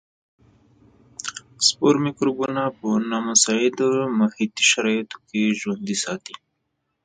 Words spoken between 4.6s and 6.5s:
شرایطو کې ژوندي ساتي.